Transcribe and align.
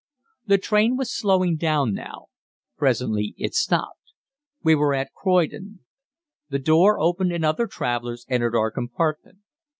The 0.47 0.57
train 0.57 0.97
was 0.97 1.13
slowing 1.15 1.57
down 1.57 1.93
now. 1.93 2.29
Presently 2.75 3.35
it 3.37 3.53
stopped. 3.53 4.13
We 4.63 4.73
were 4.73 4.95
at 4.95 5.13
Croydon. 5.13 5.81
The 6.49 6.57
door 6.57 6.99
opened 6.99 7.31
and 7.33 7.45
other 7.45 7.67
travellers 7.67 8.25
entered 8.27 8.55
our 8.55 8.71
compartment. 8.71 9.41